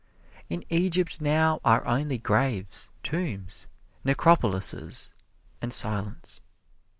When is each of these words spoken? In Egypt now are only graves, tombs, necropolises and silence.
In 0.49 0.65
Egypt 0.71 1.21
now 1.21 1.59
are 1.63 1.85
only 1.85 2.17
graves, 2.17 2.89
tombs, 3.03 3.67
necropolises 4.03 5.13
and 5.61 5.71
silence. 5.71 6.41